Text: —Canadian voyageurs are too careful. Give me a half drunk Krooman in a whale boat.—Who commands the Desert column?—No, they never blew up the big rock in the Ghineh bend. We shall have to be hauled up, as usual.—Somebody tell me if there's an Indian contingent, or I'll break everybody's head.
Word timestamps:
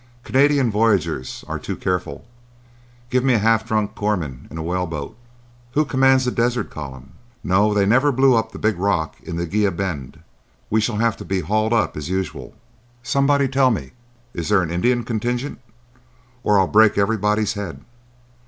—Canadian 0.23 0.71
voyageurs 0.71 1.45
are 1.47 1.59
too 1.59 1.75
careful. 1.75 2.25
Give 3.11 3.23
me 3.23 3.35
a 3.35 3.37
half 3.37 3.67
drunk 3.67 3.93
Krooman 3.93 4.47
in 4.49 4.57
a 4.57 4.63
whale 4.63 4.87
boat.—Who 4.87 5.85
commands 5.85 6.25
the 6.25 6.31
Desert 6.31 6.71
column?—No, 6.71 7.75
they 7.75 7.85
never 7.85 8.11
blew 8.11 8.33
up 8.33 8.51
the 8.51 8.57
big 8.57 8.79
rock 8.79 9.21
in 9.21 9.35
the 9.35 9.45
Ghineh 9.45 9.77
bend. 9.77 10.19
We 10.71 10.81
shall 10.81 10.97
have 10.97 11.17
to 11.17 11.23
be 11.23 11.41
hauled 11.41 11.71
up, 11.71 11.95
as 11.95 12.09
usual.—Somebody 12.09 13.47
tell 13.47 13.69
me 13.69 13.91
if 14.33 14.47
there's 14.49 14.51
an 14.61 14.71
Indian 14.71 15.03
contingent, 15.03 15.59
or 16.43 16.57
I'll 16.59 16.65
break 16.65 16.97
everybody's 16.97 17.53
head. 17.53 17.81